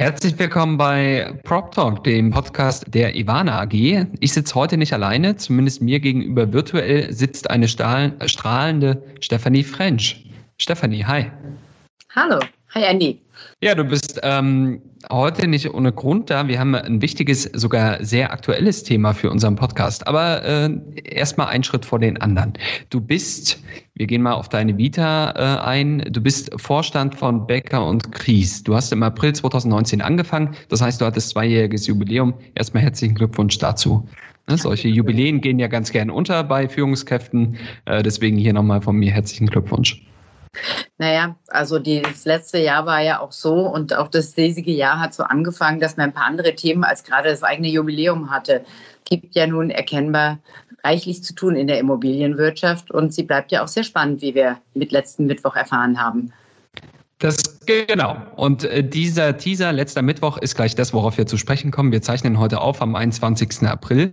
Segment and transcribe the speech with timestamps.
[0.00, 4.06] Herzlich willkommen bei Prop Talk, dem Podcast der Ivana AG.
[4.20, 10.24] Ich sitze heute nicht alleine, zumindest mir gegenüber virtuell sitzt eine strahlende Stephanie French.
[10.56, 11.30] Stephanie, hi.
[12.14, 12.40] Hallo,
[12.74, 13.20] hi Andy.
[13.62, 14.80] Ja, du bist ähm,
[15.10, 16.48] heute nicht ohne Grund da.
[16.48, 20.06] Wir haben ein wichtiges, sogar sehr aktuelles Thema für unseren Podcast.
[20.06, 20.70] Aber äh,
[21.04, 22.54] erstmal einen Schritt vor den anderen.
[22.88, 23.62] Du bist,
[23.94, 28.62] wir gehen mal auf deine Vita äh, ein, du bist Vorstand von Becker und Kries.
[28.62, 30.54] Du hast im April 2019 angefangen.
[30.70, 32.32] Das heißt, du hattest zweijähriges Jubiläum.
[32.54, 34.08] Erstmal herzlichen Glückwunsch dazu.
[34.48, 37.56] Ne, solche Jubiläen gehen ja ganz gern unter bei Führungskräften.
[37.84, 40.02] Äh, deswegen hier nochmal von mir herzlichen Glückwunsch.
[40.98, 45.14] Naja, also das letzte Jahr war ja auch so und auch das diesige Jahr hat
[45.14, 48.64] so angefangen, dass man ein paar andere Themen als gerade das eigene Jubiläum hatte.
[49.04, 50.40] Gibt ja nun erkennbar
[50.84, 54.58] reichlich zu tun in der Immobilienwirtschaft und sie bleibt ja auch sehr spannend, wie wir
[54.74, 56.32] mit letzten Mittwoch erfahren haben.
[57.20, 58.16] Das genau.
[58.36, 61.92] Und äh, dieser Teaser letzter Mittwoch ist gleich das, worauf wir zu sprechen kommen.
[61.92, 63.68] Wir zeichnen heute auf am 21.
[63.68, 64.10] April.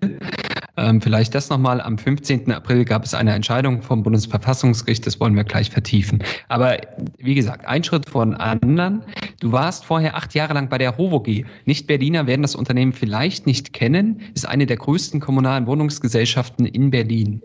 [0.75, 1.80] Ähm, vielleicht das nochmal.
[1.80, 2.52] Am 15.
[2.52, 5.08] April gab es eine Entscheidung vom Bundesverfassungsgericht.
[5.08, 6.22] Das wollen wir gleich vertiefen.
[6.50, 6.80] Aber
[7.17, 9.02] wie gesagt, ein Schritt von anderen.
[9.39, 11.45] Du warst vorher acht Jahre lang bei der HOVOG.
[11.63, 14.22] Nicht-Berliner werden das Unternehmen vielleicht nicht kennen.
[14.35, 17.41] Ist eine der größten kommunalen Wohnungsgesellschaften in Berlin.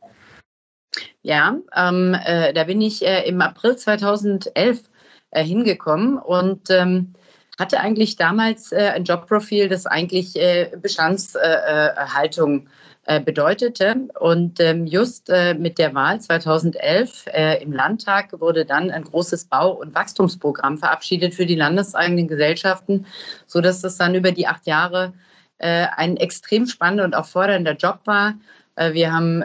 [1.23, 4.91] Ja, ähm, äh, da bin ich äh, im April 2011
[5.33, 7.15] äh, hingekommen und ähm,
[7.59, 12.69] hatte eigentlich damals äh, ein Jobprofil, das eigentlich äh, Bestandshaltung
[13.05, 14.09] äh, bedeutete.
[14.21, 19.47] Und ähm, just äh, mit der Wahl 2011 äh, im Landtag wurde dann ein großes
[19.47, 23.07] Bau- und Wachstumsprogramm verabschiedet für die landeseigenen Gesellschaften,
[23.47, 25.13] sodass das dann über die acht Jahre
[25.59, 28.35] ein extrem spannender und auch fordernder Job war.
[28.75, 29.45] Wir haben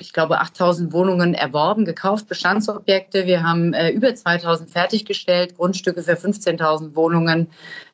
[0.00, 3.26] ich glaube, 8000 Wohnungen erworben, gekauft, Bestandsobjekte.
[3.26, 7.48] Wir haben äh, über 2000 fertiggestellt, Grundstücke für 15.000 Wohnungen.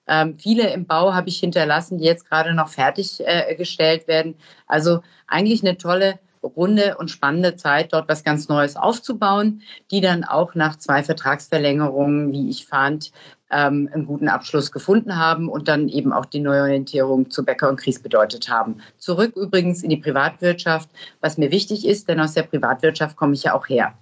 [0.07, 4.35] Ähm, viele im Bau habe ich hinterlassen, die jetzt gerade noch fertiggestellt äh, werden.
[4.67, 10.25] Also eigentlich eine tolle runde und spannende Zeit, dort was ganz Neues aufzubauen, die dann
[10.25, 13.13] auch nach zwei Vertragsverlängerungen, wie ich fand,
[13.51, 17.81] ähm, einen guten Abschluss gefunden haben und dann eben auch die Neuorientierung zu Becker und
[17.81, 18.79] Kries bedeutet haben.
[18.99, 20.89] Zurück übrigens in die Privatwirtschaft,
[21.21, 23.95] was mir wichtig ist, denn aus der Privatwirtschaft komme ich ja auch her.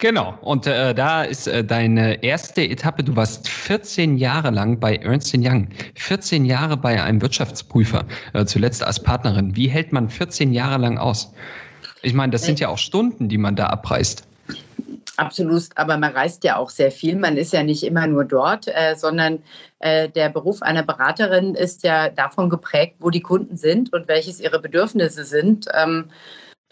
[0.00, 3.04] Genau, und äh, da ist äh, deine erste Etappe.
[3.04, 8.82] Du warst 14 Jahre lang bei Ernst Young, 14 Jahre bei einem Wirtschaftsprüfer, äh, zuletzt
[8.82, 9.54] als Partnerin.
[9.56, 11.34] Wie hält man 14 Jahre lang aus?
[12.00, 14.26] Ich meine, das sind ja auch Stunden, die man da abreißt.
[15.18, 17.16] Absolut, aber man reist ja auch sehr viel.
[17.16, 19.40] Man ist ja nicht immer nur dort, äh, sondern
[19.80, 24.40] äh, der Beruf einer Beraterin ist ja davon geprägt, wo die Kunden sind und welches
[24.40, 25.66] ihre Bedürfnisse sind.
[25.74, 26.06] Ähm,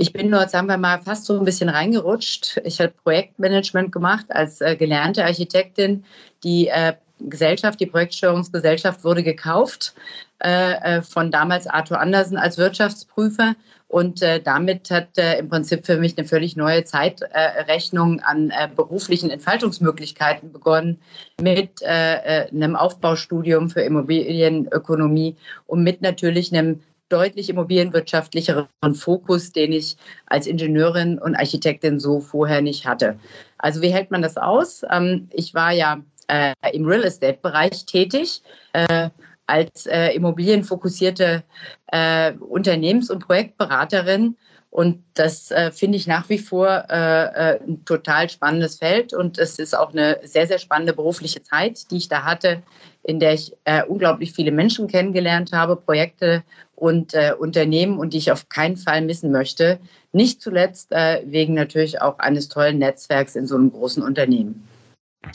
[0.01, 2.61] ich bin dort, sagen wir mal, fast so ein bisschen reingerutscht.
[2.65, 6.05] Ich habe Projektmanagement gemacht als äh, gelernte Architektin.
[6.45, 9.95] Die äh, Gesellschaft, die Projektsteuerungsgesellschaft wurde gekauft
[10.43, 13.57] äh, äh, von damals Arthur Andersen als Wirtschaftsprüfer.
[13.89, 18.69] Und äh, damit hat äh, im Prinzip für mich eine völlig neue Zeitrechnung an äh,
[18.75, 21.01] beruflichen Entfaltungsmöglichkeiten begonnen
[21.41, 25.35] mit äh, einem Aufbaustudium für Immobilienökonomie
[25.67, 29.97] und mit natürlich einem deutlich immobilienwirtschaftlicheren Fokus, den ich
[30.27, 33.19] als Ingenieurin und Architektin so vorher nicht hatte.
[33.59, 34.83] Also wie hält man das aus?
[34.91, 38.43] Ähm, ich war ja äh, im Real Estate-Bereich tätig.
[38.73, 39.11] Äh,
[39.51, 41.43] als äh, immobilienfokussierte
[41.91, 44.37] Unternehmens- und Projektberaterin.
[44.79, 49.13] Und das äh, finde ich nach wie vor äh, äh, ein total spannendes Feld.
[49.13, 52.63] Und es ist auch eine sehr, sehr spannende berufliche Zeit, die ich da hatte,
[53.03, 56.45] in der ich äh, unglaublich viele Menschen kennengelernt habe, Projekte
[56.77, 59.81] und Unternehmen und die ich auf keinen Fall missen möchte.
[60.13, 64.68] Nicht zuletzt wegen natürlich auch eines tollen Netzwerks in so einem großen Unternehmen.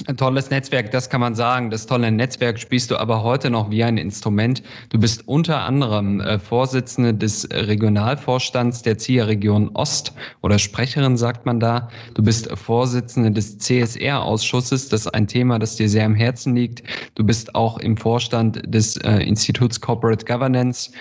[0.08, 1.70] Ein tolles Netzwerk, das kann man sagen.
[1.70, 4.64] Das tolle Netzwerk spielst du aber heute noch wie ein Instrument.
[4.90, 9.28] Du bist unter anderem äh, Vorsitzende des Regionalvorstands der ZIA
[9.74, 11.90] Ost oder Sprecherin, sagt man da.
[12.14, 14.88] Du bist Vorsitzende des CSR-Ausschusses.
[14.88, 16.84] Das ist ein Thema, das dir sehr am Herzen liegt.
[17.16, 20.92] Du bist auch im Vorstand des äh, Instituts Corporate Governance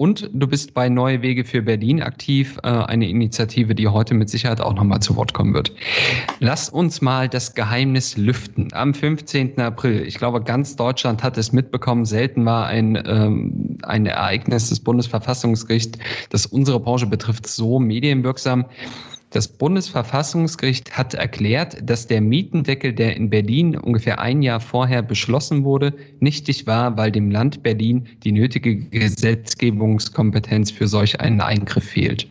[0.00, 4.30] Und du bist bei Neue Wege für Berlin aktiv, äh, eine Initiative, die heute mit
[4.30, 5.74] Sicherheit auch nochmal zu Wort kommen wird.
[6.38, 8.68] Lass uns mal das Geheimnis lüften.
[8.72, 9.60] Am 15.
[9.60, 14.80] April, ich glaube, ganz Deutschland hat es mitbekommen, selten war ein, ähm, ein Ereignis des
[14.80, 15.98] Bundesverfassungsgerichts,
[16.30, 18.64] das unsere Branche betrifft, so medienwirksam.
[19.30, 25.62] Das Bundesverfassungsgericht hat erklärt, dass der Mietendeckel, der in Berlin ungefähr ein Jahr vorher beschlossen
[25.62, 32.26] wurde, nichtig war, weil dem Land Berlin die nötige Gesetzgebungskompetenz für solch einen Eingriff fehlt.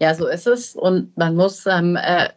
[0.00, 0.74] Ja, so ist es.
[0.74, 2.30] Und man muss ähm, äh,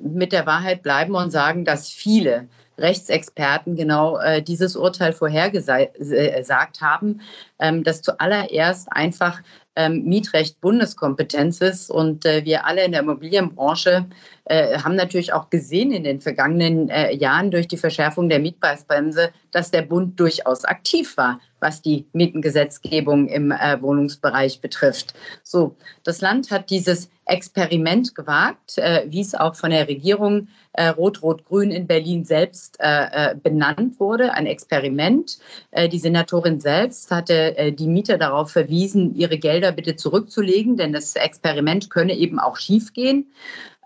[0.00, 2.46] mit der Wahrheit bleiben und sagen, dass viele
[2.78, 7.20] Rechtsexperten genau äh, dieses Urteil vorhergesagt äh, haben,
[7.58, 9.42] ähm, dass zuallererst einfach
[9.78, 11.88] ähm, Mietrecht Bundeskompetenz ist.
[11.88, 14.06] Und äh, wir alle in der Immobilienbranche
[14.46, 19.30] äh, haben natürlich auch gesehen in den vergangenen äh, Jahren durch die Verschärfung der Mietpreisbremse,
[19.52, 25.14] dass der Bund durchaus aktiv war, was die Mietengesetzgebung im äh, Wohnungsbereich betrifft.
[25.44, 30.48] So, das Land hat dieses Experiment gewagt, äh, wie es auch von der Regierung
[30.78, 35.38] äh, Rot-Rot-Grün in Berlin selbst äh, äh benannt wurde, ein Experiment.
[35.72, 40.92] Äh, die Senatorin selbst hatte äh, die Mieter darauf verwiesen, ihre Gelder bitte zurückzulegen, denn
[40.92, 43.32] das Experiment könne eben auch schiefgehen.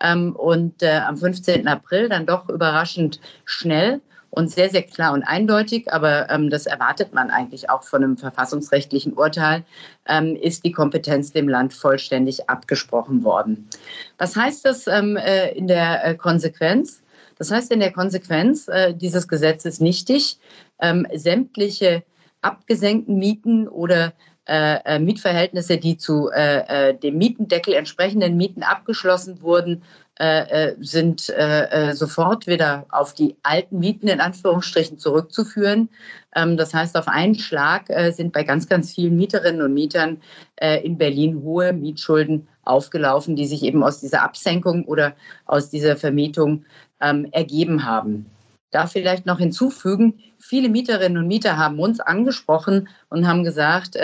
[0.02, 1.66] Ähm, und am 15.
[1.66, 4.00] April dann doch überraschend schnell
[4.32, 8.17] und sehr, sehr klar und eindeutig, aber ähm, das erwartet man eigentlich auch von einem
[8.17, 9.62] verfassungsrechtlichen Urteil,
[10.08, 13.69] ähm, ist die Kompetenz dem Land vollständig abgesprochen worden.
[14.17, 17.02] Was heißt das ähm, äh, in der äh, Konsequenz?
[17.37, 20.38] Das heißt in der Konsequenz, äh, dieses Gesetz ist nichtig.
[20.81, 22.02] Ähm, sämtliche
[22.40, 24.14] abgesenkten Mieten oder
[24.46, 29.82] äh, äh, Mietverhältnisse, die zu dem Mietendeckel entsprechenden Mieten abgeschlossen wurden,
[30.22, 35.88] äh, äh, sind äh, sofort wieder auf die alten Mieten in Anführungsstrichen zurückzuführen.
[36.36, 40.19] Ähm, das heißt, auf einen Schlag sind bei ganz, ganz vielen Mieterinnen und Mietern
[40.60, 45.14] in Berlin hohe Mietschulden aufgelaufen, die sich eben aus dieser Absenkung oder
[45.44, 46.66] aus dieser Vermietung
[47.00, 48.26] ähm, ergeben haben.
[48.70, 53.96] Da vielleicht noch hinzufügen, viele Mieterinnen und Mieter haben uns angesprochen und haben gesagt,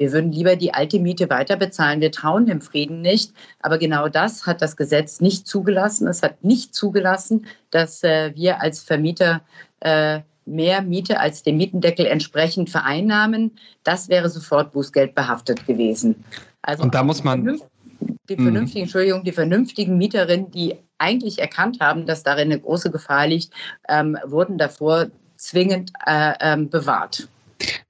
[0.00, 2.00] wir würden lieber die alte Miete weiter bezahlen.
[2.00, 3.34] Wir trauen dem Frieden nicht.
[3.60, 6.08] Aber genau das hat das Gesetz nicht zugelassen.
[6.08, 9.42] Es hat nicht zugelassen, dass äh, wir als Vermieter
[9.80, 13.52] äh, mehr Miete als dem Mietendeckel entsprechend vereinnahmen.
[13.84, 16.24] Das wäre sofort Bußgeld behaftet gewesen.
[16.62, 17.60] Also Und da muss man.
[18.30, 18.42] Die mhm.
[18.44, 23.52] vernünftigen, Entschuldigung, die vernünftigen Mieterinnen, die eigentlich erkannt haben, dass darin eine große Gefahr liegt,
[23.86, 27.28] ähm, wurden davor zwingend äh, ähm, bewahrt.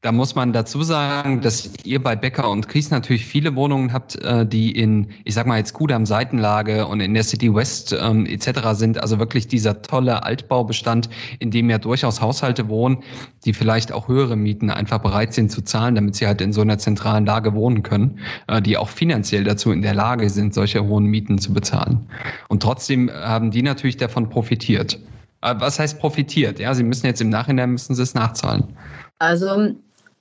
[0.03, 4.17] Da muss man dazu sagen, dass ihr bei Becker und Kries natürlich viele Wohnungen habt,
[4.25, 8.25] äh, die in, ich sag mal jetzt Kudam Seitenlage und in der City West ähm,
[8.25, 8.61] etc.
[8.73, 8.99] sind.
[9.03, 13.03] Also wirklich dieser tolle Altbaubestand, in dem ja durchaus Haushalte wohnen,
[13.45, 16.63] die vielleicht auch höhere Mieten einfach bereit sind zu zahlen, damit sie halt in so
[16.63, 20.83] einer zentralen Lage wohnen können, äh, die auch finanziell dazu in der Lage sind, solche
[20.83, 22.07] hohen Mieten zu bezahlen.
[22.49, 24.99] Und trotzdem haben die natürlich davon profitiert.
[25.43, 26.59] Äh, was heißt profitiert?
[26.59, 28.65] Ja, sie müssen jetzt im Nachhinein müssen sie es nachzahlen.
[29.19, 29.75] Also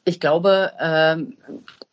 [0.05, 1.37] ich glaube ähm,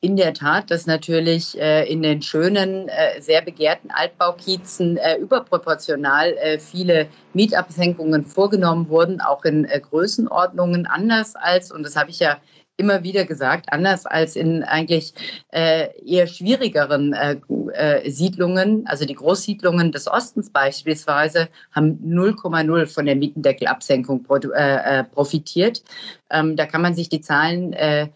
[0.01, 6.37] in der Tat, dass natürlich äh, in den schönen, äh, sehr begehrten Altbaukiezen äh, überproportional
[6.59, 12.39] viele Mietabsenkungen vorgenommen wurden, auch in Größenordnungen anders als, und das habe ich ja
[12.77, 15.15] immer wieder gesagt, anders als in eigentlich
[15.53, 17.37] äh, eher schwierigeren äh,
[17.73, 25.05] äh, Siedlungen, also die Großsiedlungen des Ostens beispielsweise, haben 0,0 von der Mietendeckelabsenkung äh, äh,
[25.05, 25.83] profitiert.
[26.31, 28.09] Ähm, da kann man sich die Zahlen äh,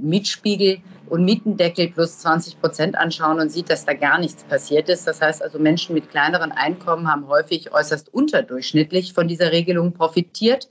[0.00, 0.78] Mietspiegel
[1.10, 5.06] und Mietendeckel plus 20 Prozent anschauen und sieht, dass da gar nichts passiert ist.
[5.06, 10.68] Das heißt also, Menschen mit kleineren Einkommen haben häufig äußerst unterdurchschnittlich von dieser Regelung profitiert.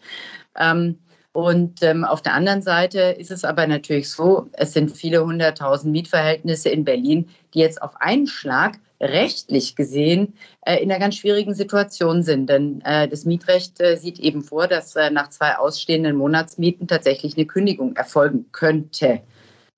[0.55, 0.97] Ähm,
[1.37, 5.91] und ähm, auf der anderen Seite ist es aber natürlich so, es sind viele hunderttausend
[5.91, 10.33] Mietverhältnisse in Berlin, die jetzt auf einen Schlag rechtlich gesehen
[10.65, 12.49] äh, in einer ganz schwierigen Situation sind.
[12.49, 17.37] Denn äh, das Mietrecht äh, sieht eben vor, dass äh, nach zwei ausstehenden Monatsmieten tatsächlich
[17.37, 19.21] eine Kündigung erfolgen könnte.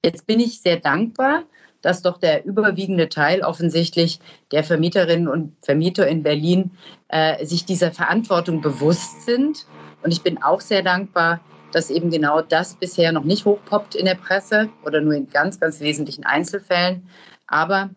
[0.01, 1.43] Jetzt bin ich sehr dankbar,
[1.81, 4.21] dass doch der überwiegende Teil offensichtlich
[4.53, 6.71] der Vermieterinnen und Vermieter in Berlin
[7.09, 9.65] äh, sich dieser Verantwortung bewusst sind.
[10.03, 11.39] Und ich bin auch sehr dankbar,
[11.72, 15.60] dass eben genau das bisher noch nicht hochpoppt in der Presse oder nur in ganz,
[15.60, 17.08] ganz wesentlichen Einzelfällen.
[17.48, 17.89] Aber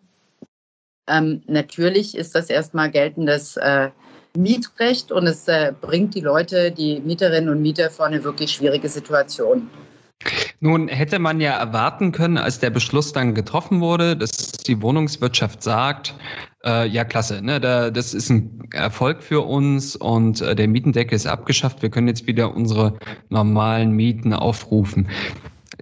[1.07, 3.89] ähm, natürlich ist das erstmal geltendes äh,
[4.35, 8.89] Mietrecht und es äh, bringt die Leute, die Mieterinnen und Mieter vor eine wirklich schwierige
[8.89, 9.69] Situation.
[10.63, 15.61] Nun hätte man ja erwarten können, als der Beschluss dann getroffen wurde, dass die Wohnungswirtschaft
[15.61, 16.15] sagt,
[16.63, 21.17] äh, ja klasse, ne, da, das ist ein Erfolg für uns und äh, der Mietendeckel
[21.17, 25.09] ist abgeschafft, wir können jetzt wieder unsere normalen Mieten aufrufen.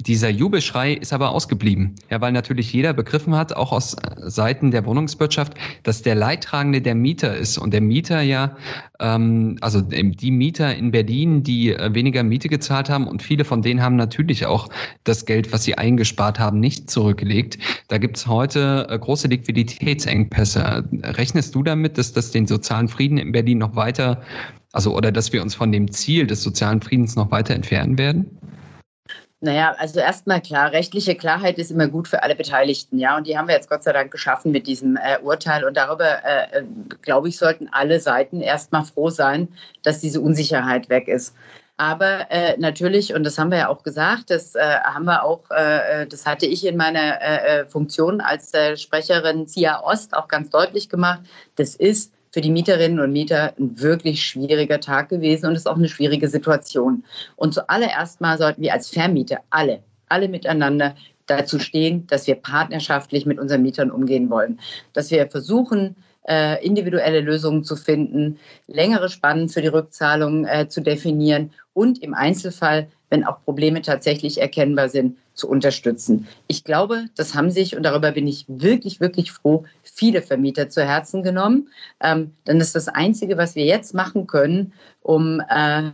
[0.04, 1.96] Dieser Jubelschrei ist aber ausgeblieben.
[2.10, 5.54] Ja, weil natürlich jeder begriffen hat, auch aus Seiten der Wohnungswirtschaft,
[5.84, 7.58] dass der Leidtragende der Mieter ist.
[7.58, 8.56] Und der Mieter ja,
[9.00, 13.62] ähm, also die Mieter in Berlin, die äh, weniger Miete gezahlt haben und viele von
[13.62, 14.70] denen haben natürlich auch
[15.04, 17.58] das Geld, was sie eingespart haben, nicht zurückgelegt.
[17.88, 20.84] Da gibt es heute äh, große Liquiditätsengpässe.
[21.04, 24.22] Rechnest du damit, dass das den sozialen Frieden in Berlin noch weiter,
[24.72, 28.26] also oder dass wir uns von dem Ziel des sozialen Friedens noch weiter entfernen werden?
[29.44, 33.18] Naja, also erstmal klar, rechtliche Klarheit ist immer gut für alle Beteiligten, ja.
[33.18, 35.64] Und die haben wir jetzt Gott sei Dank geschaffen mit diesem äh, Urteil.
[35.64, 36.64] Und darüber, äh, äh
[37.02, 39.48] glaube ich, sollten alle Seiten erstmal froh sein,
[39.82, 41.36] dass diese Unsicherheit weg ist.
[41.78, 45.50] Aber äh, natürlich, und das haben wir ja auch gesagt, das äh, haben wir auch,
[45.50, 51.22] äh, das hatte ich in meiner Funktion als Sprecherin CIA Ost auch ganz deutlich gemacht,
[51.56, 55.76] das ist für die Mieterinnen und Mieter ein wirklich schwieriger Tag gewesen und ist auch
[55.76, 57.04] eine schwierige Situation.
[57.36, 60.96] Und zuallererst mal sollten wir als Vermieter alle, alle miteinander
[61.28, 64.60] dazu stehen, dass wir partnerschaftlich mit unseren Mietern umgehen wollen,
[64.94, 65.96] dass wir versuchen,
[66.28, 72.14] äh, individuelle Lösungen zu finden, längere Spannen für die Rückzahlung äh, zu definieren und im
[72.14, 76.28] Einzelfall, wenn auch Probleme tatsächlich erkennbar sind, zu unterstützen.
[76.48, 80.84] Ich glaube, das haben sich, und darüber bin ich wirklich, wirklich froh, viele Vermieter zu
[80.84, 81.68] Herzen genommen.
[82.00, 85.92] Ähm, dann ist das Einzige, was wir jetzt machen können, um äh,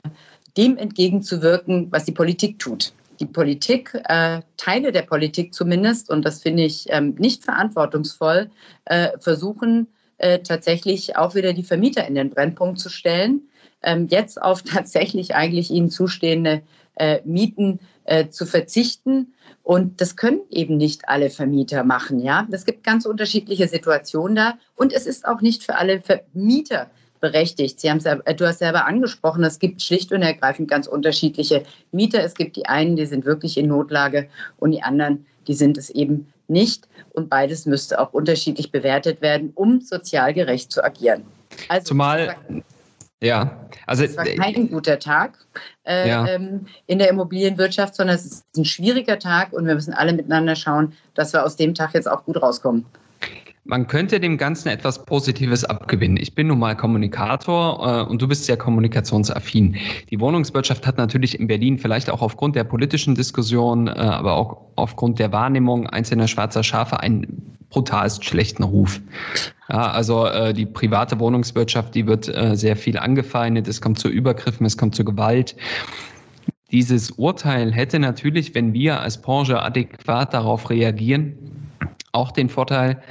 [0.56, 2.94] dem entgegenzuwirken, was die Politik tut.
[3.20, 8.52] Die Politik, äh, Teile der Politik zumindest, und das finde ich ähm, nicht verantwortungsvoll,
[8.86, 13.42] äh, versuchen äh, tatsächlich auch wieder die Vermieter in den Brennpunkt zu stellen,
[13.82, 16.62] ähm, jetzt auf tatsächlich eigentlich ihnen zustehende
[17.00, 19.34] äh, Mieten äh, zu verzichten.
[19.64, 22.20] Und das können eben nicht alle Vermieter machen.
[22.20, 24.58] Ja, es gibt ganz unterschiedliche Situationen da.
[24.76, 26.90] Und es ist auch nicht für alle Vermieter
[27.20, 27.80] berechtigt.
[27.80, 32.24] Sie haben äh, du hast selber angesprochen, es gibt schlicht und ergreifend ganz unterschiedliche Mieter.
[32.24, 35.90] Es gibt die einen, die sind wirklich in Notlage und die anderen, die sind es
[35.90, 36.88] eben nicht.
[37.14, 41.24] Und beides müsste auch unterschiedlich bewertet werden, um sozial gerecht zu agieren.
[41.70, 42.36] Also, Zumal
[43.22, 45.38] ja, also es war kein guter Tag
[45.86, 46.28] äh, ja.
[46.28, 50.56] ähm, in der Immobilienwirtschaft, sondern es ist ein schwieriger Tag und wir müssen alle miteinander
[50.56, 52.86] schauen, dass wir aus dem Tag jetzt auch gut rauskommen.
[53.68, 56.16] Man könnte dem Ganzen etwas Positives abgewinnen.
[56.16, 59.76] Ich bin nun mal Kommunikator äh, und du bist sehr kommunikationsaffin.
[60.10, 64.58] Die Wohnungswirtschaft hat natürlich in Berlin vielleicht auch aufgrund der politischen Diskussion, äh, aber auch
[64.78, 69.02] aufgrund der Wahrnehmung einzelner schwarzer Schafe einen brutalst schlechten Ruf.
[69.68, 73.68] Ja, also äh, die private Wohnungswirtschaft, die wird äh, sehr viel angefeindet.
[73.68, 75.58] Es kommt zu Übergriffen, es kommt zu Gewalt.
[76.72, 81.38] Dieses Urteil hätte natürlich, wenn wir als Branche adäquat darauf reagieren,
[82.14, 83.02] auch den Vorteil,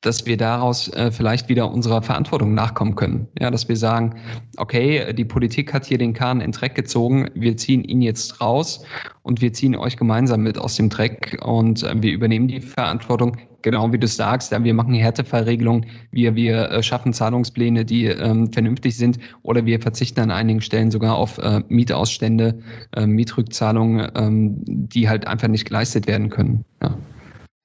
[0.00, 3.26] dass wir daraus äh, vielleicht wieder unserer Verantwortung nachkommen können.
[3.38, 4.14] Ja, dass wir sagen,
[4.56, 8.84] okay, die Politik hat hier den Kahn in Dreck gezogen, wir ziehen ihn jetzt raus
[9.22, 13.36] und wir ziehen euch gemeinsam mit aus dem Dreck und äh, wir übernehmen die Verantwortung,
[13.62, 18.52] genau wie du sagst, ja, wir machen Härtefallregelungen, wir, wir äh, schaffen Zahlungspläne, die ähm,
[18.52, 22.60] vernünftig sind oder wir verzichten an einigen Stellen sogar auf äh, Mietausstände,
[22.94, 26.64] äh, Mietrückzahlungen, ähm, die halt einfach nicht geleistet werden können.
[26.82, 26.96] Ja.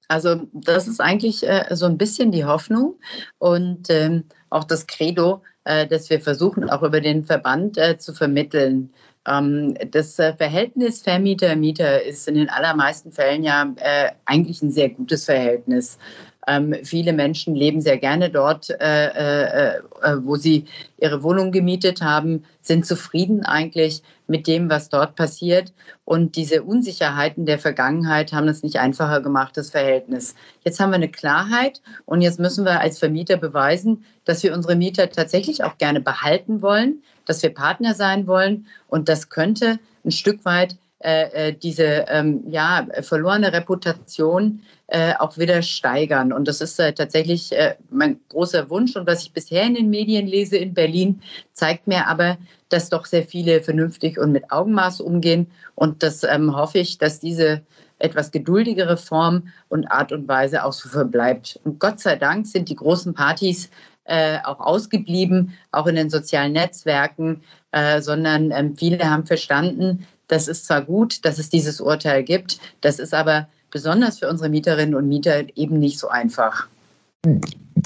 [0.08, 2.96] Also das ist eigentlich äh, so ein bisschen die Hoffnung
[3.38, 8.12] und ähm, auch das Credo, äh, das wir versuchen auch über den Verband äh, zu
[8.12, 8.92] vermitteln.
[9.26, 14.90] Ähm, das äh, Verhältnis Vermieter-Mieter ist in den allermeisten Fällen ja äh, eigentlich ein sehr
[14.90, 15.98] gutes Verhältnis.
[16.46, 20.66] Ähm, viele Menschen leben sehr gerne dort, äh, äh, äh, wo sie
[20.98, 25.72] ihre Wohnung gemietet haben, sind zufrieden eigentlich mit dem, was dort passiert.
[26.04, 30.34] Und diese Unsicherheiten der Vergangenheit haben es nicht einfacher gemacht, das Verhältnis.
[30.64, 34.76] Jetzt haben wir eine Klarheit und jetzt müssen wir als Vermieter beweisen, dass wir unsere
[34.76, 38.66] Mieter tatsächlich auch gerne behalten wollen, dass wir Partner sein wollen.
[38.88, 45.36] Und das könnte ein Stück weit äh, äh, diese ähm, ja, verlorene Reputation äh, auch
[45.36, 46.32] wieder steigern.
[46.32, 48.96] Und das ist äh, tatsächlich äh, mein großer Wunsch.
[48.96, 51.20] Und was ich bisher in den Medien lese in Berlin,
[51.52, 52.38] zeigt mir aber,
[52.74, 55.46] dass doch sehr viele vernünftig und mit Augenmaß umgehen.
[55.76, 57.62] Und das ähm, hoffe ich, dass diese
[58.00, 61.60] etwas geduldigere Form und Art und Weise auch so verbleibt.
[61.64, 63.70] Und Gott sei Dank sind die großen Partys
[64.04, 70.48] äh, auch ausgeblieben, auch in den sozialen Netzwerken, äh, sondern ähm, viele haben verstanden, das
[70.48, 74.94] ist zwar gut, dass es dieses Urteil gibt, das ist aber besonders für unsere Mieterinnen
[74.94, 76.68] und Mieter eben nicht so einfach.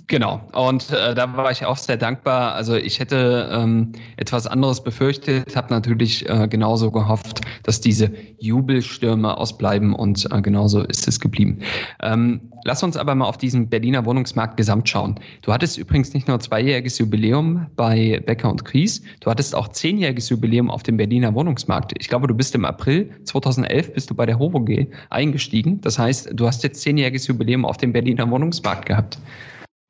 [0.06, 2.54] Genau, und äh, da war ich auch sehr dankbar.
[2.54, 9.36] Also ich hätte ähm, etwas anderes befürchtet, habe natürlich äh, genauso gehofft, dass diese Jubelstürme
[9.36, 11.60] ausbleiben und äh, genauso ist es geblieben.
[12.02, 15.18] Ähm, lass uns aber mal auf diesen Berliner Wohnungsmarkt gesamt schauen.
[15.42, 20.28] Du hattest übrigens nicht nur zweijähriges Jubiläum bei Becker und Kries, du hattest auch zehnjähriges
[20.28, 21.92] Jubiläum auf dem Berliner Wohnungsmarkt.
[21.98, 25.80] Ich glaube, du bist im April 2011 bist du bei der HOVOG eingestiegen.
[25.80, 29.18] Das heißt, du hast jetzt zehnjähriges Jubiläum auf dem Berliner Wohnungsmarkt gehabt.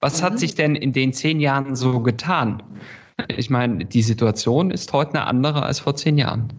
[0.01, 2.63] Was hat sich denn in den zehn Jahren so getan?
[3.37, 6.53] Ich meine, die Situation ist heute eine andere als vor zehn Jahren.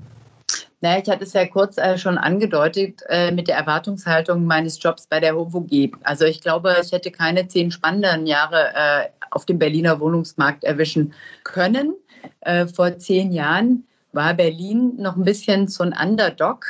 [0.81, 5.07] Naja, ich hatte es ja kurz äh, schon angedeutet äh, mit der Erwartungshaltung meines Jobs
[5.07, 5.97] bei der HOVOG.
[6.03, 11.13] Also ich glaube, ich hätte keine zehn spannenden Jahre äh, auf dem Berliner Wohnungsmarkt erwischen
[11.43, 11.95] können.
[12.41, 16.65] Äh, vor zehn Jahren war Berlin noch ein bisschen so ein Underdog.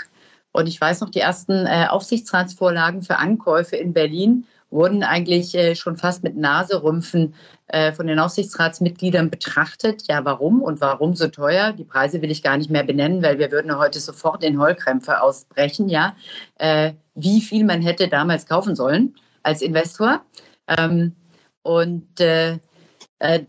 [0.52, 5.76] Und ich weiß noch, die ersten äh, Aufsichtsratsvorlagen für Ankäufe in Berlin wurden eigentlich äh,
[5.76, 7.34] schon fast mit Naserümpfen
[7.68, 10.04] äh, von den Aufsichtsratsmitgliedern betrachtet.
[10.08, 11.74] Ja, warum und warum so teuer?
[11.74, 15.22] Die Preise will ich gar nicht mehr benennen, weil wir würden heute sofort in Heulkrämpfe
[15.22, 15.90] ausbrechen.
[15.90, 16.16] Ja,
[16.58, 20.22] äh, wie viel man hätte damals kaufen sollen als Investor.
[20.68, 21.16] Ähm,
[21.64, 22.08] und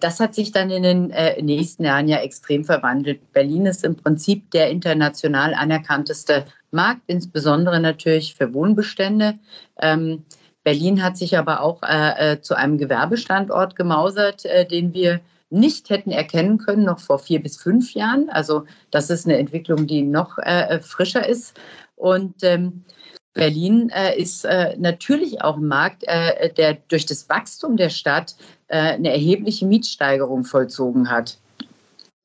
[0.01, 3.33] das hat sich dann in den nächsten Jahren ja extrem verwandelt.
[3.33, 9.39] Berlin ist im Prinzip der international anerkannteste Markt, insbesondere natürlich für Wohnbestände.
[9.81, 10.25] Ähm,
[10.63, 15.91] Berlin hat sich aber auch äh, äh, zu einem Gewerbestandort gemausert, äh, den wir nicht
[15.91, 18.29] hätten erkennen können, noch vor vier bis fünf Jahren.
[18.31, 21.59] Also das ist eine Entwicklung, die noch äh, äh frischer ist.
[21.97, 22.85] Und ähm,
[23.33, 24.45] Berlin äh, ist
[24.77, 28.35] natürlich auch ein Markt, der durch das Wachstum der Stadt
[28.69, 31.39] eine erhebliche Mietsteigerung vollzogen hat.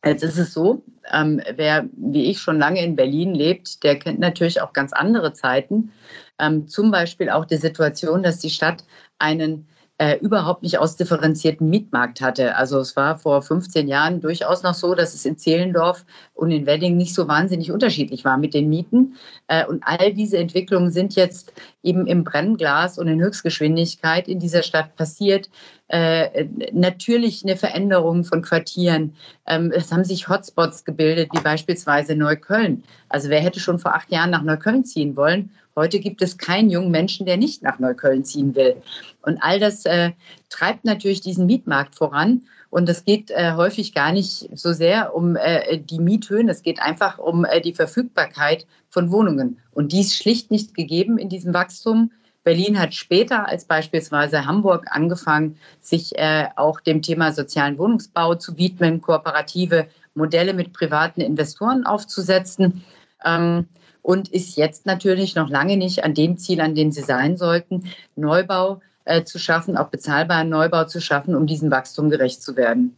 [0.06, 4.20] Jetzt ist es so, ähm, wer wie ich schon lange in Berlin lebt, der kennt
[4.20, 5.92] natürlich auch ganz andere Zeiten.
[6.38, 8.84] Ähm, zum Beispiel auch die Situation, dass die Stadt
[9.18, 12.56] einen äh, überhaupt nicht ausdifferenzierten Mietmarkt hatte.
[12.58, 16.66] Also es war vor 15 Jahren durchaus noch so, dass es in Zehlendorf und in
[16.66, 19.16] Wedding nicht so wahnsinnig unterschiedlich war mit den Mieten.
[19.48, 24.64] Äh, und all diese Entwicklungen sind jetzt eben im Brennglas und in Höchstgeschwindigkeit in dieser
[24.64, 25.50] Stadt passiert.
[25.88, 29.16] Äh, natürlich eine Veränderung von Quartieren.
[29.48, 32.84] Ähm, es haben sich Hotspots gebildet, wie beispielsweise Neukölln.
[33.08, 35.52] Also wer hätte schon vor acht Jahren nach Neukölln ziehen wollen?
[35.77, 38.82] Heute gibt es keinen jungen Menschen, der nicht nach Neukölln ziehen will.
[39.22, 40.12] Und all das äh,
[40.50, 42.44] treibt natürlich diesen Mietmarkt voran.
[42.70, 46.82] Und es geht äh, häufig gar nicht so sehr um äh, die Miethöhen, es geht
[46.82, 49.60] einfach um äh, die Verfügbarkeit von Wohnungen.
[49.72, 52.12] Und die ist schlicht nicht gegeben in diesem Wachstum.
[52.46, 58.58] Berlin hat später als beispielsweise Hamburg angefangen, sich äh, auch dem Thema sozialen Wohnungsbau zu
[58.58, 62.84] widmen, kooperative Modelle mit privaten Investoren aufzusetzen.
[63.26, 63.67] Ähm,
[64.06, 67.86] und ist jetzt natürlich noch lange nicht an dem Ziel, an dem sie sein sollten,
[68.15, 72.96] Neubau äh, zu schaffen, auch bezahlbaren Neubau zu schaffen, um diesem Wachstum gerecht zu werden.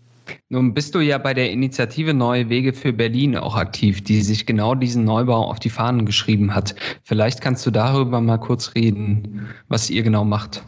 [0.49, 4.45] Nun bist du ja bei der Initiative Neue Wege für Berlin auch aktiv, die sich
[4.45, 6.75] genau diesen Neubau auf die Fahnen geschrieben hat.
[7.03, 10.61] Vielleicht kannst du darüber mal kurz reden, was ihr genau macht.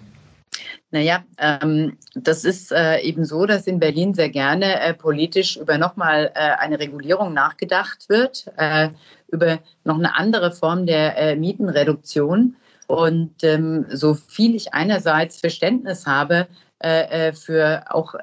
[0.92, 5.78] Naja, ähm, das ist äh, eben so, dass in Berlin sehr gerne äh, politisch über
[5.78, 8.90] nochmal äh, eine Regulierung nachgedacht wird, äh,
[9.28, 12.56] über noch eine andere Form der äh, Mietenreduktion.
[12.88, 16.48] Und ähm, so viel ich einerseits Verständnis habe
[16.80, 18.16] äh, für auch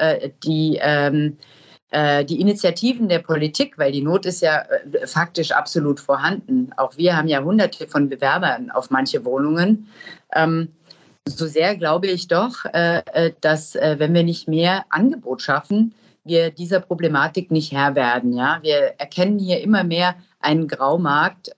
[0.43, 1.39] die ähm,
[1.93, 4.65] die Initiativen der Politik, weil die Not ist ja
[5.07, 6.71] faktisch absolut vorhanden.
[6.77, 9.87] Auch wir haben ja hunderte von Bewerbern auf manche Wohnungen.
[10.35, 10.73] Ähm,
[11.29, 15.95] so sehr glaube ich doch, äh, äh, dass äh, wenn wir nicht mehr Angebot schaffen,
[16.25, 18.33] wir dieser Problematik nicht Herr werden.
[18.33, 18.59] Ja?
[18.63, 21.53] Wir erkennen hier immer mehr einen Graumarkt,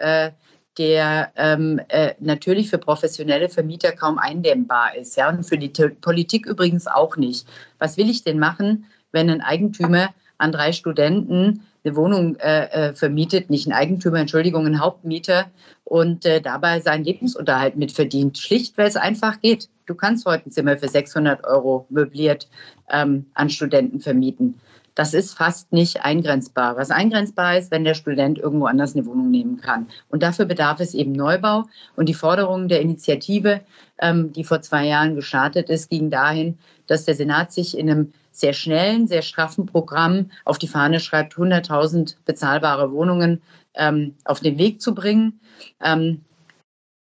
[0.77, 1.81] der ähm,
[2.21, 5.17] natürlich für professionelle Vermieter kaum eindämmbar ist.
[5.17, 5.31] Ja?
[5.31, 7.49] Und für die Politik übrigens auch nicht.
[7.79, 13.51] Was will ich denn machen, wenn ein Eigentümer an drei Studenten eine Wohnung äh, vermietet,
[13.51, 15.47] nicht ein Eigentümer, Entschuldigung, ein Hauptmieter
[15.85, 18.39] und äh, dabei seinen Lebensunterhalt mitverdient.
[18.39, 19.69] Schlicht, weil es einfach geht.
[19.87, 22.49] Du kannst heute ein Zimmer für 600 Euro möbliert
[22.91, 24.61] ähm, an Studenten vermieten.
[24.95, 26.77] Das ist fast nicht eingrenzbar.
[26.77, 29.87] Was eingrenzbar ist, wenn der Student irgendwo anders eine Wohnung nehmen kann.
[30.09, 31.65] Und dafür bedarf es eben Neubau.
[31.95, 33.61] Und die Forderung der Initiative,
[34.01, 38.13] ähm, die vor zwei Jahren gestartet ist, ging dahin, dass der Senat sich in einem
[38.41, 43.43] sehr schnellen, sehr straffen Programm auf die Fahne schreibt, 100.000 bezahlbare Wohnungen
[43.75, 45.41] ähm, auf den Weg zu bringen
[45.83, 46.25] ähm,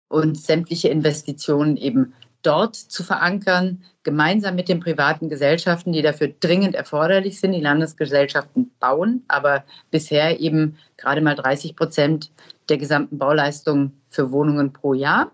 [0.08, 6.74] und sämtliche Investitionen eben dort zu verankern, gemeinsam mit den privaten Gesellschaften, die dafür dringend
[6.74, 7.52] erforderlich sind.
[7.52, 12.30] Die Landesgesellschaften bauen, aber bisher eben gerade mal 30 Prozent
[12.68, 15.30] der gesamten Bauleistung für Wohnungen pro Jahr.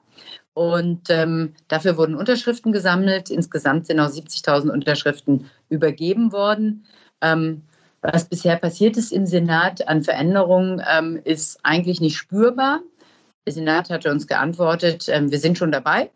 [0.52, 3.30] Und ähm, dafür wurden Unterschriften gesammelt.
[3.30, 6.85] Insgesamt sind auch 70.000 Unterschriften übergeben worden.
[7.20, 7.62] Ähm,
[8.00, 12.81] was bisher passiert ist im Senat an Veränderungen, ähm, ist eigentlich nicht spürbar.
[13.46, 16.11] Der Senat hatte uns geantwortet, ähm, wir sind schon dabei.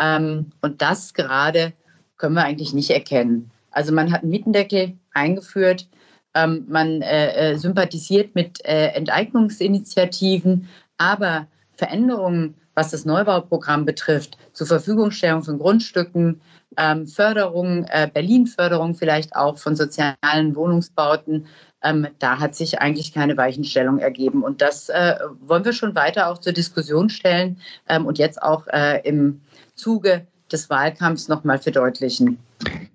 [0.00, 1.72] Ähm, und das gerade
[2.16, 3.50] können wir eigentlich nicht erkennen.
[3.70, 5.88] Also man hat einen Mietendeckel eingeführt,
[6.34, 14.66] ähm, man äh, äh, sympathisiert mit äh, Enteignungsinitiativen, aber Veränderungen, was das Neubauprogramm betrifft, zur
[14.66, 16.40] Verfügungstellung von Grundstücken,
[16.76, 21.46] ähm, Förderung, äh, Berlin-Förderung vielleicht auch von sozialen Wohnungsbauten,
[21.82, 24.42] ähm, da hat sich eigentlich keine Weichenstellung ergeben.
[24.42, 28.66] Und das äh, wollen wir schon weiter auch zur Diskussion stellen ähm, und jetzt auch
[28.68, 29.40] äh, im
[29.74, 32.38] Zuge des Wahlkampfs nochmal verdeutlichen.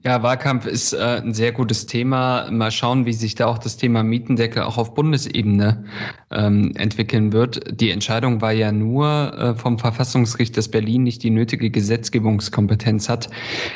[0.06, 2.52] Ja, Wahlkampf ist äh, ein sehr gutes Thema.
[2.52, 5.86] Mal schauen, wie sich da auch das Thema Mietendeckel auch auf Bundesebene
[6.30, 7.80] ähm, entwickeln wird.
[7.80, 13.30] Die Entscheidung war ja nur äh, vom Verfassungsgericht, dass Berlin nicht die nötige Gesetzgebungskompetenz hat.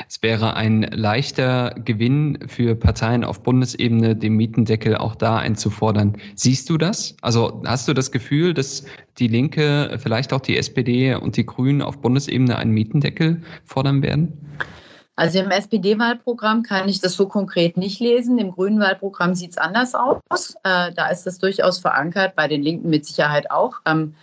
[0.10, 6.18] Es wäre ein leichter Gewinn für Parteien auf Bundesebene, den Mietendeckel auch da einzufordern.
[6.36, 7.16] Siehst du das?
[7.22, 8.84] Also hast du das Gefühl, dass
[9.18, 14.34] die Linke, vielleicht auch die SPD und die Grünen auf Bundesebene einen Mietendeckel fordern werden?
[15.18, 18.38] Also im SPD-Wahlprogramm kann ich das so konkret nicht lesen.
[18.38, 20.22] Im grünen Wahlprogramm sieht es anders aus.
[20.64, 23.78] Äh, da ist das durchaus verankert, bei den Linken mit Sicherheit auch.
[23.86, 24.14] Ähm,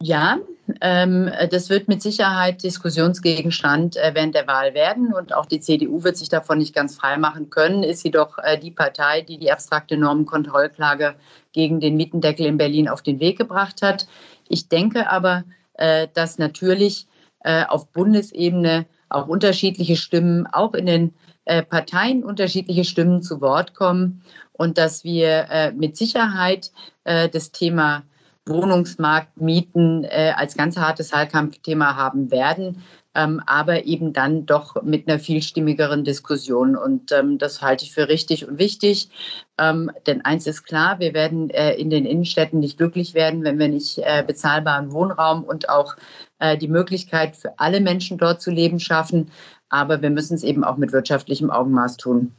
[0.00, 0.38] ja,
[0.80, 6.04] ähm, das wird mit Sicherheit Diskussionsgegenstand äh, während der Wahl werden und auch die CDU
[6.04, 9.38] wird sich davon nicht ganz frei machen können, ist sie doch äh, die Partei, die
[9.38, 11.16] die abstrakte Normenkontrollklage
[11.52, 14.06] gegen den Mietendeckel in Berlin auf den Weg gebracht hat.
[14.48, 15.42] Ich denke aber,
[15.74, 17.08] äh, dass natürlich
[17.40, 21.14] äh, auf Bundesebene auch unterschiedliche Stimmen, auch in den
[21.48, 26.72] äh, Parteien unterschiedliche Stimmen zu Wort kommen und dass wir äh, mit Sicherheit
[27.04, 28.02] äh, das Thema
[28.46, 32.82] Wohnungsmarkt, Mieten als ganz hartes Wahlkampfthema haben werden,
[33.14, 36.74] ähm, aber eben dann doch mit einer vielstimmigeren Diskussion.
[36.74, 39.10] Und ähm, das halte ich für richtig und wichtig.
[39.58, 43.68] Ähm, denn eins ist klar, wir werden in den Innenstädten nicht glücklich werden, wenn wir
[43.68, 45.96] nicht bezahlbaren Wohnraum und auch
[46.38, 49.30] äh, die Möglichkeit für alle Menschen dort zu leben schaffen.
[49.68, 52.32] Aber wir müssen es eben auch mit wirtschaftlichem Augenmaß tun.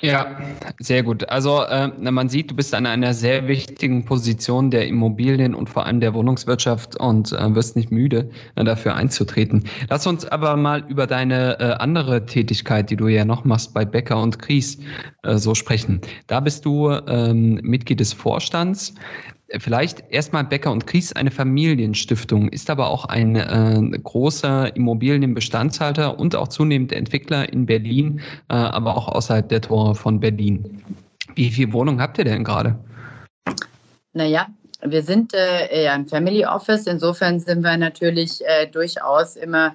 [0.00, 0.38] Ja,
[0.78, 1.28] sehr gut.
[1.28, 5.86] Also äh, man sieht, du bist an einer sehr wichtigen Position der Immobilien und vor
[5.86, 9.64] allem der Wohnungswirtschaft und äh, wirst nicht müde, äh, dafür einzutreten.
[9.90, 13.84] Lass uns aber mal über deine äh, andere Tätigkeit, die du ja noch machst bei
[13.84, 14.78] Becker und Kries,
[15.24, 16.00] äh, so sprechen.
[16.28, 18.94] Da bist du ähm, Mitglied des Vorstands.
[19.56, 26.36] Vielleicht erstmal Becker und Kries eine Familienstiftung, ist aber auch ein äh, großer Immobilienbestandshalter und
[26.36, 30.82] auch zunehmend Entwickler in Berlin, äh, aber auch außerhalb der Tore von Berlin.
[31.34, 32.78] Wie viele Wohnungen habt ihr denn gerade?
[34.12, 34.48] Naja,
[34.82, 36.86] wir sind äh, ja ein Family Office.
[36.86, 39.68] Insofern sind wir natürlich äh, durchaus immer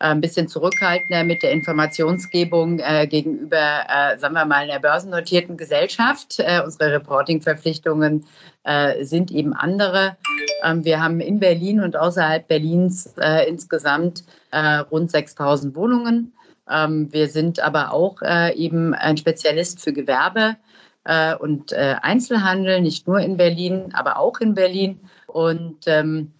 [0.00, 5.56] äh, ein bisschen zurückhaltender mit der Informationsgebung äh, gegenüber, äh, sagen wir mal, einer börsennotierten
[5.56, 6.36] Gesellschaft.
[6.38, 8.24] Äh, unsere Reporting-Verpflichtungen
[8.68, 10.16] äh, sind eben andere.
[10.62, 16.34] Ähm, wir haben in Berlin und außerhalb Berlins äh, insgesamt äh, rund 6000 Wohnungen.
[16.70, 20.56] Ähm, wir sind aber auch äh, eben ein Spezialist für Gewerbe
[21.04, 25.00] äh, und Einzelhandel, nicht nur in Berlin, aber auch in Berlin.
[25.26, 26.32] Und ähm,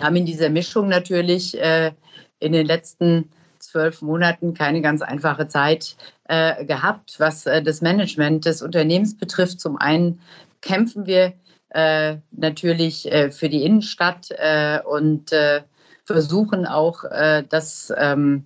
[0.00, 5.96] haben in dieser Mischung natürlich in den letzten zwölf Monaten keine ganz einfache Zeit
[6.28, 9.60] äh, gehabt, was äh, das Management des Unternehmens betrifft.
[9.60, 10.20] Zum einen
[10.60, 11.32] kämpfen wir
[11.70, 15.62] äh, natürlich äh, für die Innenstadt äh, und äh,
[16.04, 18.44] versuchen auch, äh, dass ähm,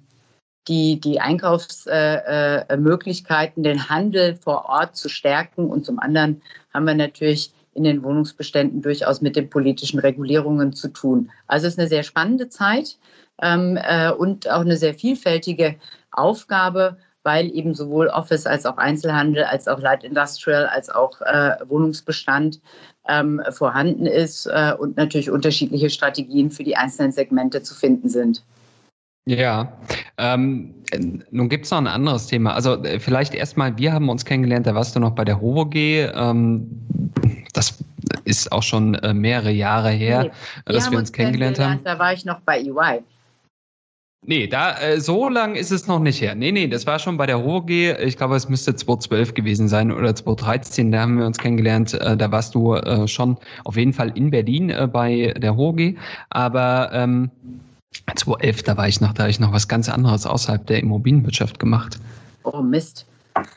[0.69, 5.71] die, die Einkaufsmöglichkeiten, den Handel vor Ort zu stärken.
[5.71, 6.43] Und zum anderen
[6.73, 11.31] haben wir natürlich in den Wohnungsbeständen durchaus mit den politischen Regulierungen zu tun.
[11.47, 12.99] Also es ist eine sehr spannende Zeit
[13.41, 15.77] ähm, äh, und auch eine sehr vielfältige
[16.13, 21.57] Aufgabe weil eben sowohl Office als auch Einzelhandel, als auch Light Industrial, als auch äh,
[21.67, 22.61] Wohnungsbestand
[23.09, 28.43] ähm, vorhanden ist äh, und natürlich unterschiedliche Strategien für die einzelnen Segmente zu finden sind.
[29.27, 29.73] Ja,
[30.17, 30.75] ähm,
[31.31, 32.55] nun gibt es noch ein anderes Thema.
[32.55, 35.75] Also äh, vielleicht erstmal, wir haben uns kennengelernt, da warst du noch bei der HOVOG.
[35.77, 36.67] Ähm,
[37.53, 37.79] das
[38.25, 40.31] ist auch schon äh, mehrere Jahre her, nee,
[40.67, 41.99] wir dass wir uns kennengelernt, kennengelernt haben.
[41.99, 43.03] Da war ich noch bei EY.
[44.27, 46.35] Nee, da äh, so lang ist es noch nicht her.
[46.35, 47.71] Nee, nee, das war schon bei der HOG.
[47.71, 50.93] Ich glaube, es müsste 2012 gewesen sein oder 2013.
[50.93, 51.95] Da haben wir uns kennengelernt.
[51.95, 55.95] Äh, da warst du äh, schon auf jeden Fall in Berlin äh, bei der HOG.
[56.29, 57.31] Aber ähm,
[58.15, 61.59] 2011, da war ich noch, da habe ich noch was ganz anderes außerhalb der Immobilienwirtschaft
[61.59, 61.99] gemacht.
[62.45, 63.07] Oh Mist.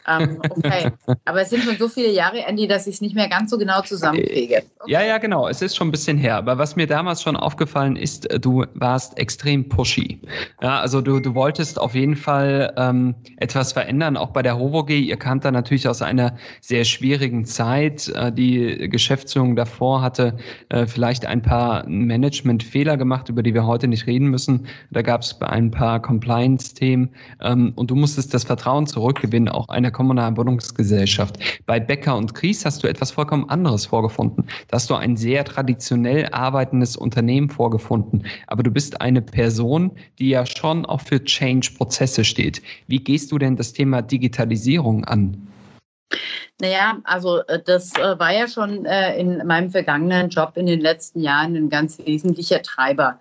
[0.07, 0.91] Ähm, okay,
[1.25, 3.57] aber es sind schon so viele Jahre, Andy, dass ich es nicht mehr ganz so
[3.57, 4.63] genau zusammenkriege.
[4.79, 4.91] Okay.
[4.91, 5.47] Ja, ja, genau.
[5.47, 6.35] Es ist schon ein bisschen her.
[6.35, 10.19] Aber was mir damals schon aufgefallen ist, äh, du warst extrem pushy.
[10.61, 14.89] Ja, also du, du wolltest auf jeden Fall ähm, etwas verändern, auch bei der HOVOG.
[14.91, 18.09] Ihr kamt da natürlich aus einer sehr schwierigen Zeit.
[18.09, 20.37] Äh, die Geschäftsführung davor hatte
[20.69, 24.67] äh, vielleicht ein paar Managementfehler gemacht, über die wir heute nicht reden müssen.
[24.91, 27.09] Da gab es ein paar Compliance-Themen
[27.41, 31.37] ähm, und du musstest das Vertrauen zurückgewinnen, auch einer kommunalen Wohnungsgesellschaft.
[31.65, 34.45] Bei Becker und Kries hast du etwas vollkommen anderes vorgefunden.
[34.67, 38.25] Da hast du ein sehr traditionell arbeitendes Unternehmen vorgefunden.
[38.47, 42.61] Aber du bist eine Person, die ja schon auch für Change-Prozesse steht.
[42.87, 45.47] Wie gehst du denn das Thema Digitalisierung an?
[46.61, 50.79] Naja, also äh, das äh, war ja schon äh, in meinem vergangenen Job in den
[50.79, 53.19] letzten Jahren ein ganz wesentlicher Treiber.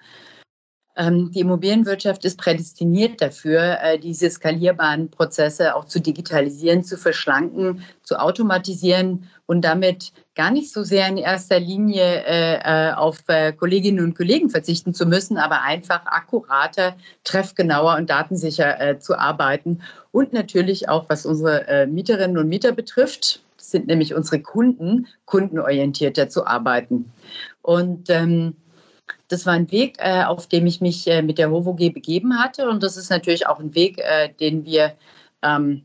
[0.95, 7.83] Ähm, die Immobilienwirtschaft ist prädestiniert dafür, äh, diese skalierbaren Prozesse auch zu digitalisieren, zu verschlanken,
[8.03, 13.25] zu automatisieren und damit gar nicht so sehr in erster Linie äh, äh, auf
[13.57, 19.81] Kolleginnen und Kollegen verzichten zu müssen, aber einfach akkurater, treffgenauer und datensicher zu arbeiten.
[20.11, 26.47] Und natürlich auch, was unsere Mieterinnen und Mieter betrifft, sind nämlich unsere Kunden, kundenorientierter zu
[26.47, 27.13] arbeiten.
[27.63, 28.57] Und ähm,
[29.29, 32.69] das war ein Weg, äh, auf dem ich mich äh, mit der HOVOG begeben hatte.
[32.69, 34.95] Und das ist natürlich auch ein Weg, äh, den wir
[35.43, 35.83] ähm,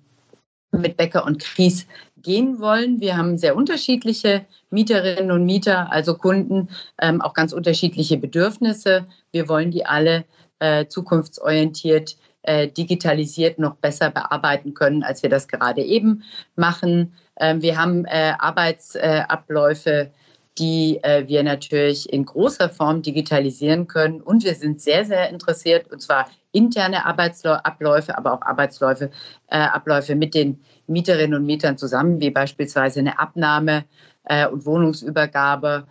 [0.71, 1.87] mit Becker und Kries
[2.17, 2.99] gehen wollen.
[2.99, 6.69] Wir haben sehr unterschiedliche Mieterinnen und Mieter, also Kunden,
[7.01, 9.07] ähm, auch ganz unterschiedliche Bedürfnisse.
[9.31, 10.25] Wir wollen die alle
[10.59, 16.23] äh, zukunftsorientiert, äh, digitalisiert noch besser bearbeiten können, als wir das gerade eben
[16.55, 17.13] machen.
[17.39, 20.11] Ähm, wir haben äh, Arbeitsabläufe
[20.57, 24.21] die äh, wir natürlich in großer Form digitalisieren können.
[24.21, 29.11] Und wir sind sehr, sehr interessiert, und zwar interne Arbeitsabläufe, aber auch Arbeitsläufe,
[29.47, 33.85] äh, Abläufe mit den Mieterinnen und Mietern zusammen, wie beispielsweise eine Abnahme
[34.23, 35.85] äh, und Wohnungsübergabe.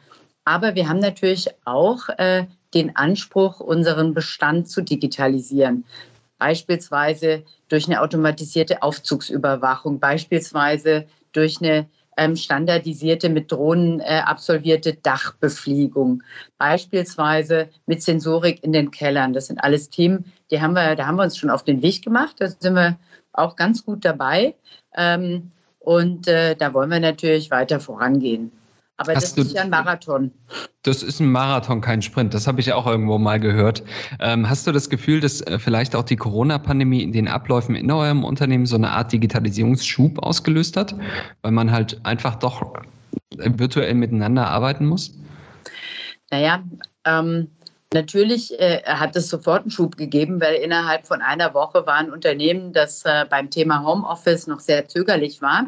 [0.44, 5.84] Aber wir haben natürlich auch äh, den Anspruch, unseren Bestand zu digitalisieren.
[6.38, 11.88] Beispielsweise durch eine automatisierte Aufzugsüberwachung, beispielsweise durch eine
[12.34, 16.22] standardisierte mit Drohnen äh, absolvierte Dachbefliegung,
[16.58, 19.32] beispielsweise mit Sensorik in den Kellern.
[19.32, 22.02] Das sind alles Themen, die haben wir, da haben wir uns schon auf den Weg
[22.02, 22.36] gemacht.
[22.38, 22.98] Da sind wir
[23.32, 24.54] auch ganz gut dabei.
[24.96, 28.50] Ähm, und äh, da wollen wir natürlich weiter vorangehen.
[28.98, 30.30] Aber Hast das ist ja ein Marathon.
[30.82, 32.32] Das ist ein Marathon, kein Sprint.
[32.32, 33.82] Das habe ich auch irgendwo mal gehört.
[34.20, 37.90] Ähm, hast du das Gefühl, dass äh, vielleicht auch die Corona-Pandemie in den Abläufen in
[37.90, 40.94] eurem Unternehmen so eine Art Digitalisierungsschub ausgelöst hat,
[41.42, 42.72] weil man halt einfach doch
[43.36, 45.12] virtuell miteinander arbeiten muss?
[46.30, 46.64] Naja,
[47.04, 47.48] ähm,
[47.94, 52.10] Natürlich äh, hat es sofort einen Schub gegeben, weil innerhalb von einer Woche war ein
[52.10, 55.66] Unternehmen, das äh, beim Thema Homeoffice noch sehr zögerlich war,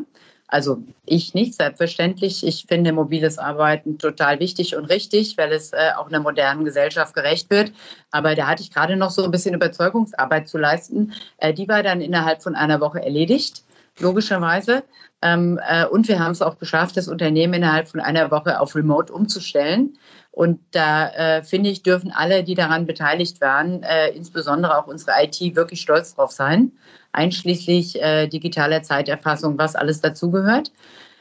[0.49, 2.45] also ich nicht, selbstverständlich.
[2.45, 7.15] Ich finde mobiles Arbeiten total wichtig und richtig, weil es äh, auch einer modernen Gesellschaft
[7.15, 7.71] gerecht wird.
[8.11, 11.13] Aber da hatte ich gerade noch so ein bisschen Überzeugungsarbeit zu leisten.
[11.37, 13.63] Äh, die war dann innerhalb von einer Woche erledigt,
[13.99, 14.85] logischerweise.
[15.21, 18.75] Ähm, äh, und wir haben es auch geschafft, das Unternehmen innerhalb von einer Woche auf
[18.75, 19.99] Remote umzustellen.
[20.31, 25.13] Und da äh, finde ich, dürfen alle, die daran beteiligt waren, äh, insbesondere auch unsere
[25.23, 26.73] IT, wirklich stolz drauf sein
[27.13, 30.73] einschließlich äh, digitaler Zeiterfassung, was alles dazugehört.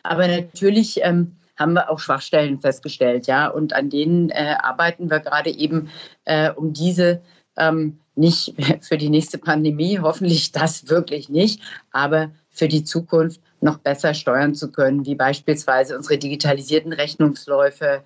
[0.04, 5.19] Aber natürlich ähm, haben wir auch Schwachstellen festgestellt, ja, und an denen äh, arbeiten wir
[5.19, 5.89] gerade eben,
[6.26, 7.21] äh, um diese
[7.58, 13.78] ähm, nicht für die nächste Pandemie, hoffentlich das wirklich nicht, aber für die Zukunft noch
[13.80, 18.04] besser steuern zu können, wie beispielsweise unsere digitalisierten Rechnungsläufe,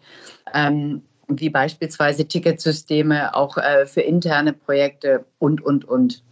[0.53, 6.23] ähm, wie beispielsweise Ticketsysteme auch äh, für interne Projekte und, und, und.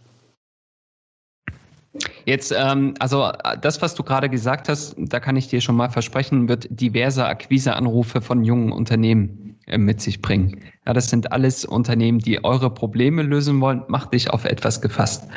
[2.24, 5.90] Jetzt, ähm, also das, was du gerade gesagt hast, da kann ich dir schon mal
[5.90, 10.62] versprechen, wird diverse Akquiseanrufe von jungen Unternehmen äh, mit sich bringen.
[10.86, 13.82] Ja, das sind alles Unternehmen, die eure Probleme lösen wollen.
[13.88, 15.28] Mach dich auf etwas gefasst.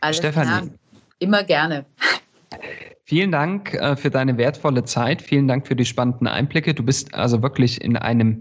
[0.00, 0.48] Alles Stefanie.
[0.48, 0.62] Klar.
[1.20, 1.86] Immer gerne.
[3.04, 5.22] Vielen Dank äh, für deine wertvolle Zeit.
[5.22, 6.74] Vielen Dank für die spannenden Einblicke.
[6.74, 8.40] Du bist also wirklich in einem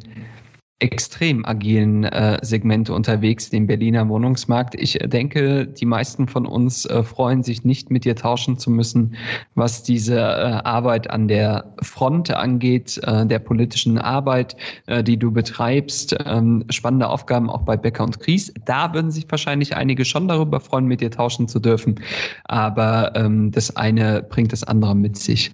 [0.82, 4.74] extrem agilen äh, Segmente unterwegs, dem Berliner Wohnungsmarkt.
[4.76, 9.16] Ich denke, die meisten von uns äh, freuen sich nicht, mit dir tauschen zu müssen,
[9.54, 14.56] was diese äh, Arbeit an der Front angeht, äh, der politischen Arbeit,
[14.88, 16.16] äh, die du betreibst.
[16.26, 18.52] Ähm, spannende Aufgaben auch bei Becker und Kries.
[18.66, 22.00] Da würden sich wahrscheinlich einige schon darüber freuen, mit dir tauschen zu dürfen.
[22.46, 25.52] Aber ähm, das eine bringt das andere mit sich.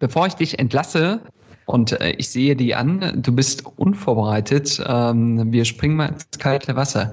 [0.00, 1.20] Bevor ich dich entlasse,
[1.68, 4.82] Und äh, ich sehe die an, du bist unvorbereitet.
[4.86, 7.12] Ähm, wir springen mal ins kalte Wasser.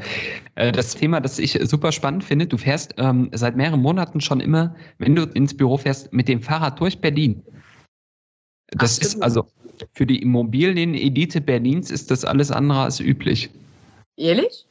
[0.55, 4.39] Äh, das Thema, das ich super spannend finde, du fährst ähm, seit mehreren Monaten schon
[4.39, 7.43] immer, wenn du ins Büro fährst, mit dem Fahrrad durch Berlin.
[8.67, 9.45] Das Ach, ist also
[9.91, 13.49] für die Immobilienelite Berlins ist das alles andere als üblich.
[14.15, 14.65] Ehrlich?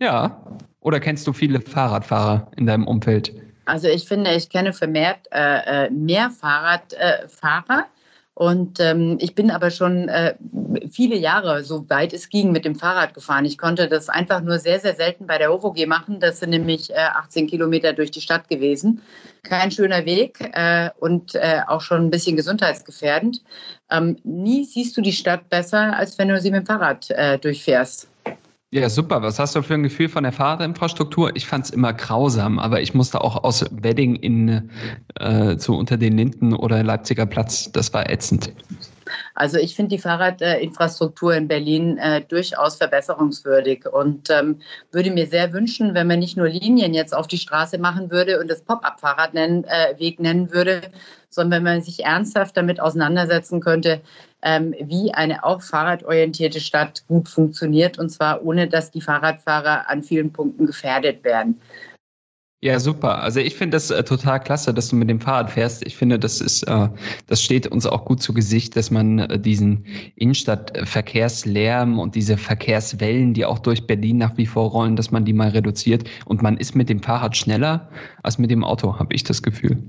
[0.00, 0.42] Ja.
[0.80, 3.34] Oder kennst du viele Fahrradfahrer in deinem Umfeld?
[3.66, 7.80] Also ich finde, ich kenne vermehrt äh, äh mehr Fahrradfahrer.
[7.80, 7.97] Äh,
[8.38, 10.36] und ähm, ich bin aber schon äh,
[10.92, 13.44] viele Jahre, so weit es ging, mit dem Fahrrad gefahren.
[13.44, 16.20] Ich konnte das einfach nur sehr, sehr selten bei der HOVOG machen.
[16.20, 19.02] Das sind nämlich äh, 18 Kilometer durch die Stadt gewesen.
[19.42, 23.42] Kein schöner Weg äh, und äh, auch schon ein bisschen gesundheitsgefährdend.
[23.90, 27.38] Ähm, nie siehst du die Stadt besser, als wenn du sie mit dem Fahrrad äh,
[27.40, 28.06] durchfährst.
[28.70, 29.22] Ja, super.
[29.22, 31.34] Was hast du für ein Gefühl von der Fahrradinfrastruktur?
[31.34, 34.70] Ich fand es immer grausam, aber ich musste auch aus Wedding in
[35.18, 37.72] äh, zu unter den Linden oder Leipziger Platz.
[37.72, 38.52] Das war ätzend.
[39.34, 44.60] Also ich finde die Fahrradinfrastruktur in Berlin äh, durchaus verbesserungswürdig und ähm,
[44.92, 48.38] würde mir sehr wünschen, wenn man nicht nur Linien jetzt auf die Straße machen würde
[48.38, 50.82] und das Pop-up-Fahrradweg nennen, äh, nennen würde,
[51.30, 54.02] sondern wenn man sich ernsthaft damit auseinandersetzen könnte,
[54.42, 60.02] ähm, wie eine auch fahrradorientierte Stadt gut funktioniert und zwar ohne, dass die Fahrradfahrer an
[60.02, 61.60] vielen Punkten gefährdet werden.
[62.60, 63.22] Ja, super.
[63.22, 65.86] Also ich finde das äh, total klasse, dass du mit dem Fahrrad fährst.
[65.86, 66.88] Ich finde, das ist, äh,
[67.28, 69.84] das steht uns auch gut zu Gesicht, dass man äh, diesen
[70.16, 75.32] Innenstadtverkehrslärm und diese Verkehrswellen, die auch durch Berlin nach wie vor rollen, dass man die
[75.32, 76.10] mal reduziert.
[76.24, 77.88] Und man ist mit dem Fahrrad schneller
[78.24, 79.80] als mit dem Auto, habe ich das Gefühl.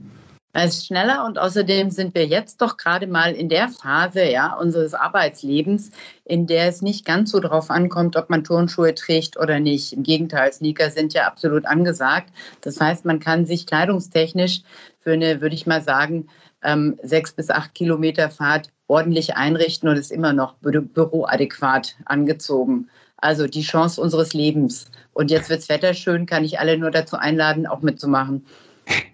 [0.51, 4.55] Es ist schneller und außerdem sind wir jetzt doch gerade mal in der Phase ja,
[4.55, 5.91] unseres Arbeitslebens,
[6.25, 9.93] in der es nicht ganz so darauf ankommt, ob man Turnschuhe trägt oder nicht.
[9.93, 12.33] Im Gegenteil, Sneaker sind ja absolut angesagt.
[12.61, 14.63] Das heißt, man kann sich kleidungstechnisch
[14.99, 16.27] für eine, würde ich mal sagen,
[16.63, 22.89] ähm, sechs bis acht Kilometer Fahrt ordentlich einrichten und ist immer noch bü büroadäquat angezogen.
[23.17, 24.89] Also die Chance unseres Lebens.
[25.13, 28.45] Und jetzt wird das Wetter schön, kann ich alle nur dazu einladen, auch mitzumachen.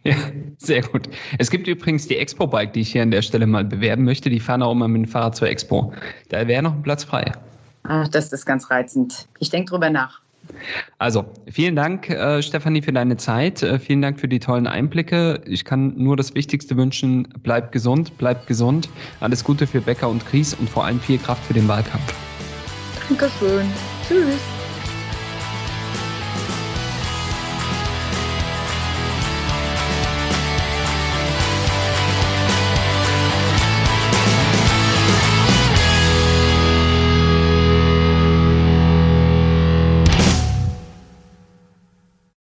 [0.04, 0.16] Ja,
[0.58, 1.10] sehr gut.
[1.40, 4.30] Es gibt übrigens die Expo-Bike, die ich hier an der Stelle mal bewerben möchte.
[4.30, 5.94] Die fahren auch immer mit dem Fahrrad zur Expo.
[6.30, 7.32] Da wäre noch ein Platz frei.
[7.88, 9.28] Ach, das ist ganz reizend.
[9.40, 10.22] Ich denke drüber nach.
[11.00, 13.64] Also, vielen Dank, äh, Stefanie, für deine Zeit.
[13.64, 15.42] Äh, vielen Dank für die tollen Einblicke.
[15.46, 17.28] Ich kann nur das Wichtigste wünschen.
[17.42, 18.90] Bleib gesund, bleib gesund.
[19.20, 22.14] Alles Gute für Becker und Kries und vor allem viel Kraft für den Wahlkampf.
[23.10, 23.66] Dankeschön.
[24.08, 24.55] Tschüss.